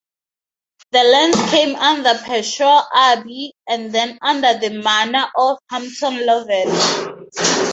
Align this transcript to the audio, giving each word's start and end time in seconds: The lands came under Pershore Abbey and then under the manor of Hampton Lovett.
The 0.93 1.03
lands 1.03 1.39
came 1.51 1.75
under 1.75 2.15
Pershore 2.15 2.85
Abbey 2.91 3.53
and 3.69 3.93
then 3.93 4.17
under 4.23 4.55
the 4.57 4.71
manor 4.83 5.27
of 5.37 5.59
Hampton 5.69 6.25
Lovett. 6.25 7.27